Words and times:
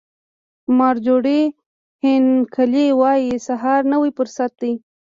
مارجوري 0.77 1.41
هینکلي 2.03 2.85
وایي 2.99 3.31
سهار 3.47 3.81
نوی 3.93 4.11
فرصت 4.17 4.51
دی. 4.61 4.71